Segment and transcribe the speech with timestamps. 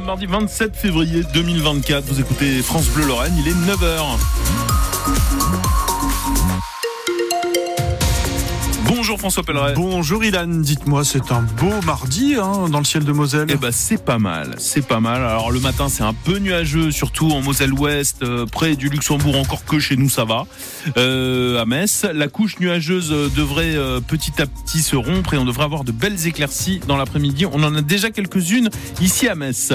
[0.00, 4.16] Mardi 27 février 2024, vous écoutez France Bleu Lorraine, il est 9h.
[9.12, 9.74] Bonjour François Pelleret.
[9.74, 13.70] Bonjour Ilan, dites-moi, c'est un beau mardi hein, dans le ciel de Moselle Eh ben
[13.70, 15.22] c'est pas mal, c'est pas mal.
[15.22, 19.66] Alors le matin c'est un peu nuageux, surtout en Moselle-Ouest, euh, près du Luxembourg, encore
[19.66, 20.46] que chez nous ça va.
[20.96, 25.44] Euh, à Metz, la couche nuageuse devrait euh, petit à petit se rompre et on
[25.44, 27.44] devrait avoir de belles éclaircies dans l'après-midi.
[27.44, 28.70] On en a déjà quelques-unes
[29.02, 29.74] ici à Metz.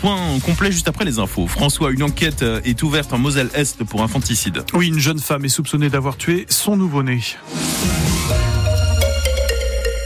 [0.00, 1.46] Point complet juste après les infos.
[1.46, 4.64] François, une enquête est ouverte en Moselle-Est pour infanticide.
[4.74, 7.20] Oui, une jeune femme est soupçonnée d'avoir tué son nouveau-né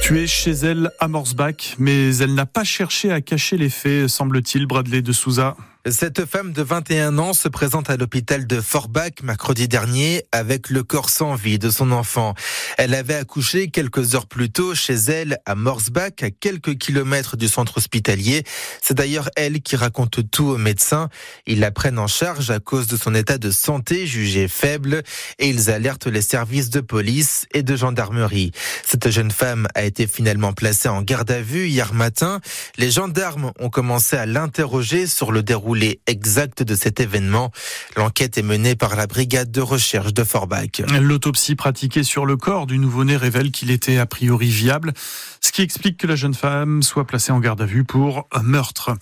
[0.00, 4.66] tuée chez elle à Morsbach, mais elle n'a pas cherché à cacher les faits, semble-t-il,
[4.66, 5.56] Bradley de Souza.
[5.88, 10.82] Cette femme de 21 ans se présente à l'hôpital de Forbach mercredi dernier avec le
[10.82, 12.34] corps sans vie de son enfant.
[12.76, 17.48] Elle avait accouché quelques heures plus tôt chez elle à Morsbach, à quelques kilomètres du
[17.48, 18.44] centre hospitalier.
[18.82, 21.08] C'est d'ailleurs elle qui raconte tout aux médecins.
[21.46, 25.02] Ils la prennent en charge à cause de son état de santé jugé faible
[25.38, 28.52] et ils alertent les services de police et de gendarmerie.
[28.86, 32.40] Cette jeune femme a été finalement placée en garde à vue hier matin.
[32.76, 35.70] Les gendarmes ont commencé à l'interroger sur le déroulement
[36.06, 37.50] exact de cet événement.
[37.96, 40.80] L'enquête est menée par la brigade de recherche de Forbach.
[41.00, 44.92] L'autopsie pratiquée sur le corps du nouveau-né révèle qu'il était a priori viable,
[45.40, 48.92] ce qui explique que la jeune femme soit placée en garde à vue pour meurtre.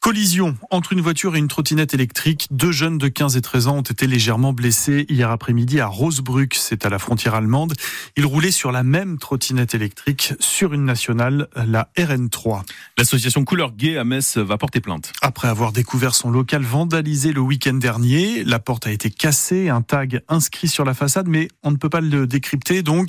[0.00, 2.48] Collision entre une voiture et une trottinette électrique.
[2.50, 6.54] Deux jeunes de 15 et 13 ans ont été légèrement blessés hier après-midi à Rosebruck,
[6.54, 7.74] c'est à la frontière allemande.
[8.16, 12.62] Ils roulaient sur la même trottinette électrique sur une nationale, la RN3.
[12.98, 15.12] L'association Couleur Gay à Metz va porter plainte.
[15.22, 18.44] Après avoir découvert son local vandalisé le week-end dernier.
[18.44, 21.88] La porte a été cassée, un tag inscrit sur la façade, mais on ne peut
[21.88, 22.82] pas le décrypter.
[22.82, 23.03] Donc,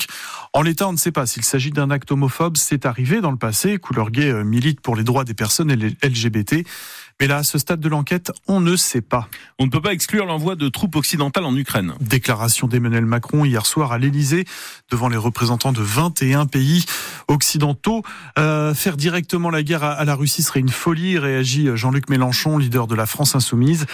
[0.54, 2.58] en l'état, on ne sait pas s'il s'agit d'un acte homophobe.
[2.58, 3.78] C'est arrivé dans le passé.
[3.78, 6.66] Couleur Gay euh, milite pour les droits des personnes LGBT.
[7.20, 9.30] Mais là, à ce stade de l'enquête, on ne sait pas.
[9.58, 11.94] On ne peut pas exclure l'envoi de troupes occidentales en Ukraine.
[12.02, 14.44] Déclaration d'Emmanuel Macron hier soir à l'Elysée
[14.92, 16.84] devant les représentants de 21 pays
[17.30, 18.04] occidentaux.
[18.38, 22.86] Euh, faire directement la guerre à, la Russie serait une folie, réagit Jean-Luc Mélenchon, leader
[22.88, 23.86] de la France insoumise.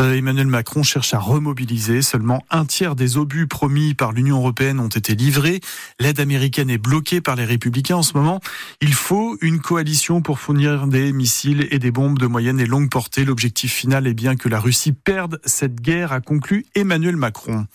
[0.00, 2.02] Euh, Emmanuel Macron cherche à remobiliser.
[2.02, 5.60] Seulement un tiers des obus promis par l'Union européenne ont été livrés.
[6.00, 8.40] L'aide américaine est bloquée par les républicains en ce moment.
[8.80, 12.90] Il faut une coalition pour fournir des missiles et des bombes de moyenne et longue
[12.90, 13.24] portée.
[13.24, 17.66] L'objectif final est bien que la Russie perde cette guerre, a conclu Emmanuel Macron.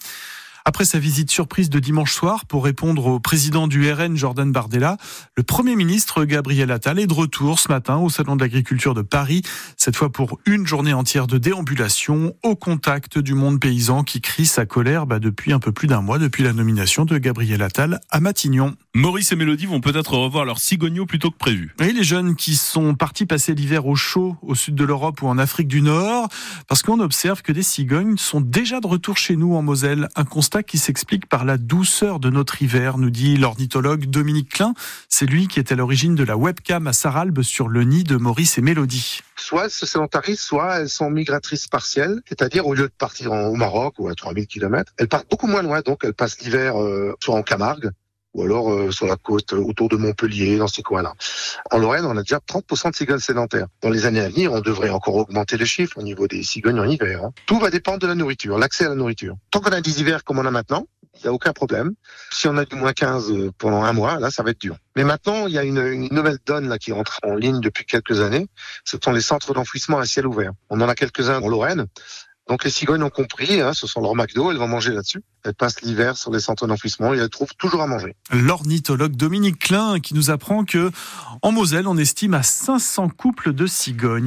[0.67, 4.97] Après sa visite surprise de dimanche soir pour répondre au président du RN, Jordan Bardella,
[5.37, 9.01] le Premier ministre Gabriel Attal est de retour ce matin au Salon de l'Agriculture de
[9.01, 9.43] Paris,
[9.77, 14.45] cette fois pour une journée entière de déambulation au contact du monde paysan qui crie
[14.45, 18.01] sa colère bah, depuis un peu plus d'un mois, depuis la nomination de Gabriel Attal
[18.11, 18.75] à Matignon.
[18.93, 21.73] Maurice et Mélodie vont peut-être revoir leur cigogno plutôt que prévu.
[21.79, 25.27] Oui, les jeunes qui sont partis passer l'hiver au chaud au sud de l'Europe ou
[25.27, 26.27] en Afrique du Nord,
[26.67, 30.09] parce qu'on observe que des cigognes sont déjà de retour chez nous en Moselle.
[30.17, 34.73] Un constat qui s'explique par la douceur de notre hiver, nous dit l'ornithologue Dominique Klein.
[35.09, 38.15] C'est lui qui est à l'origine de la webcam à Saralbe sur le nid de
[38.15, 39.21] Maurice et Mélodie.
[39.35, 43.55] Soit elles se sédentarisent, soit elles sont migratrices partielles, c'est-à-dire au lieu de partir au
[43.55, 47.15] Maroc ou à 3000 km, elles partent beaucoup moins loin, donc elles passent l'hiver euh,
[47.19, 47.91] soit en Camargue,
[48.37, 51.13] ou alors euh, sur la côte euh, autour de Montpellier, dans ces coins-là.
[51.71, 53.67] En Lorraine, on a déjà 30% de cigognes sédentaires.
[53.81, 56.79] Dans les années à venir, on devrait encore augmenter les chiffres au niveau des cigognes
[56.79, 57.23] en hiver.
[57.25, 57.31] Hein.
[57.47, 59.35] Tout va dépendre de la nourriture, l'accès à la nourriture.
[59.49, 61.93] Tant qu'on a des hivers comme on a maintenant, il n'y a aucun problème.
[62.31, 64.77] Si on a du moins 15 euh, pendant un mois, là, ça va être dur.
[64.95, 67.85] Mais maintenant, il y a une, une nouvelle donne là qui entre en ligne depuis
[67.85, 68.47] quelques années.
[68.85, 70.51] Ce sont les centres d'enfouissement à ciel ouvert.
[70.69, 71.87] On en a quelques-uns en Lorraine.
[72.49, 75.21] Donc les cigognes ont compris, hein, ce sont leur McDo, elles vont manger là-dessus.
[75.43, 78.15] Elles passent l'hiver sur les centres d'enfouissement et elles trouvent toujours à manger.
[78.31, 80.91] L'ornithologue Dominique Klein qui nous apprend que
[81.41, 84.07] en Moselle, on estime à 500 couples de cigognes.